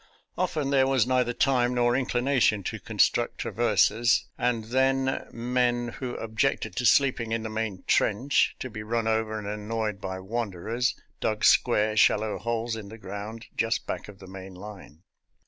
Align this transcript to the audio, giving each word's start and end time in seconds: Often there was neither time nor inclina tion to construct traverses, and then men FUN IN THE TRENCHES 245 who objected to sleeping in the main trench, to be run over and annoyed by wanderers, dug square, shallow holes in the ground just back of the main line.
Often 0.35 0.71
there 0.71 0.87
was 0.87 1.05
neither 1.05 1.31
time 1.31 1.75
nor 1.75 1.93
inclina 1.93 2.41
tion 2.41 2.63
to 2.63 2.79
construct 2.79 3.37
traverses, 3.37 4.25
and 4.35 4.63
then 4.71 5.05
men 5.05 5.11
FUN 5.11 5.13
IN 5.13 5.15
THE 5.15 5.21
TRENCHES 5.21 5.99
245 5.99 5.99
who 5.99 6.23
objected 6.25 6.75
to 6.77 6.85
sleeping 6.87 7.31
in 7.31 7.43
the 7.43 7.49
main 7.51 7.83
trench, 7.85 8.55
to 8.57 8.71
be 8.71 8.81
run 8.81 9.05
over 9.07 9.37
and 9.37 9.45
annoyed 9.47 10.01
by 10.01 10.19
wanderers, 10.19 10.95
dug 11.19 11.45
square, 11.45 11.95
shallow 11.95 12.39
holes 12.39 12.75
in 12.75 12.89
the 12.89 12.97
ground 12.97 13.45
just 13.55 13.85
back 13.85 14.07
of 14.07 14.17
the 14.17 14.25
main 14.25 14.55
line. 14.55 15.03